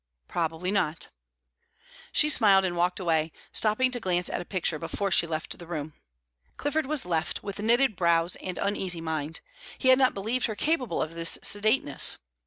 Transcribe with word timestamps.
"Probably 0.27 0.71
not." 0.71 1.09
She 2.11 2.27
smiled, 2.27 2.65
and 2.65 2.75
walked 2.75 2.99
away, 2.99 3.31
stopping 3.53 3.91
to 3.91 3.99
glance 3.99 4.29
at 4.31 4.41
a 4.41 4.45
picture 4.45 4.79
before 4.79 5.11
she 5.11 5.27
left 5.27 5.59
the 5.59 5.67
room. 5.67 5.93
Clifford 6.57 6.87
was 6.87 7.05
left 7.05 7.43
with 7.43 7.59
knitted 7.59 7.95
brows 7.95 8.35
and 8.37 8.57
uneasy 8.57 8.99
mind; 8.99 9.41
he 9.77 9.89
had 9.89 9.99
not 9.99 10.15
believed 10.15 10.47
her 10.47 10.55
capable 10.55 11.03
of 11.03 11.13
this 11.13 11.37
sedateness. 11.43 12.17